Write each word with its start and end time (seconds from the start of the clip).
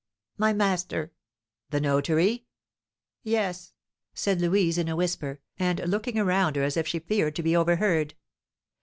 "My 0.35 0.51
master!" 0.51 1.11
"The 1.69 1.79
notary?" 1.79 2.47
"Yes," 3.21 3.73
said 4.15 4.41
Louise 4.41 4.79
in 4.79 4.87
a 4.87 4.95
whisper, 4.95 5.41
and 5.59 5.77
looking 5.85 6.17
around 6.17 6.55
her 6.55 6.63
as 6.63 6.75
if 6.75 6.87
she 6.87 6.97
feared 6.97 7.35
to 7.35 7.43
be 7.43 7.55
overheard. 7.55 8.15